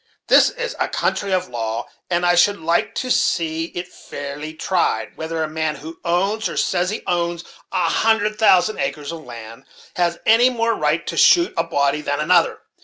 This 0.29 0.49
is 0.49 0.75
a 0.79 0.87
country 0.89 1.31
of 1.31 1.47
law; 1.47 1.85
and 2.09 2.25
I 2.25 2.33
should 2.33 2.57
like 2.59 2.95
to 2.95 3.11
see 3.11 3.65
it 3.65 3.87
fairly 3.87 4.55
tried, 4.55 5.15
whether 5.15 5.43
a 5.43 5.47
man 5.47 5.75
who 5.75 5.99
owns, 6.03 6.49
or 6.49 6.57
says 6.57 6.89
he 6.89 7.03
owns, 7.05 7.43
a 7.71 7.87
hundred 7.87 8.39
thousand 8.39 8.79
acres 8.79 9.11
of 9.11 9.23
land, 9.23 9.63
has 9.97 10.17
any 10.25 10.49
more 10.49 10.73
right 10.73 11.05
to 11.05 11.15
shoot 11.17 11.53
a 11.55 11.63
body 11.65 12.01
than 12.01 12.19
another. 12.19 12.63